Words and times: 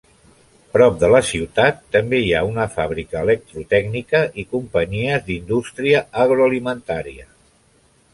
Prop 0.75 0.95
de 1.01 1.09
la 1.15 1.19
ciutat 1.31 1.83
també 1.95 2.21
hi 2.23 2.31
ha 2.37 2.41
una 2.47 2.65
fàbrica 2.75 3.21
electrotècnica 3.27 4.21
i 4.45 4.45
companyies 4.55 5.23
d'indústria 5.29 6.01
agroalimentària. 6.25 7.29